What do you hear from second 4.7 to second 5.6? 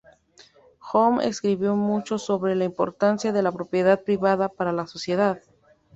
la sociedad.